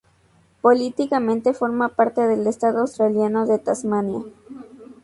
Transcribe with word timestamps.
Políticamente 0.61 1.53
forma 1.53 1.89
parte 1.89 2.21
del 2.27 2.47
estado 2.47 2.79
australiano 2.79 3.45
de 3.45 3.59
Tasmania. 3.59 4.23